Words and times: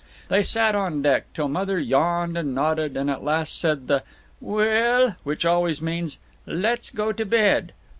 They 0.29 0.41
sat 0.41 0.73
on 0.73 1.03
deck 1.03 1.25
till 1.31 1.47
Mother 1.47 1.77
yawned 1.77 2.35
and 2.35 2.55
nodded 2.55 2.97
and 2.97 3.07
at 3.07 3.23
last 3.23 3.59
said 3.61 3.85
the 3.85 4.01
"Wel 4.39 5.03
l" 5.09 5.15
which 5.23 5.45
always 5.45 5.79
means, 5.79 6.17
"Let's 6.47 6.89
go 6.89 7.11
to 7.11 7.23
bed." 7.23 7.71